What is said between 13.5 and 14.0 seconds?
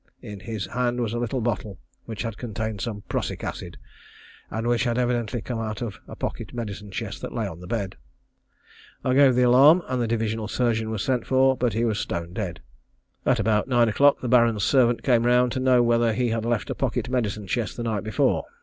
nine